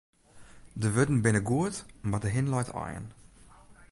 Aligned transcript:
De 0.81 0.91
wurden 0.95 1.21
binne 1.21 1.41
goed, 1.49 1.77
mar 2.09 2.21
de 2.23 2.29
hin 2.35 2.51
leit 2.53 2.73
aaien. 2.81 3.07